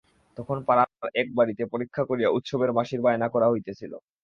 [0.37, 3.93] তখন পাড়ার এক বাড়িতে পরীক্ষা করিয়া উৎসবের বাঁশির বায়না করা হইতেছিল।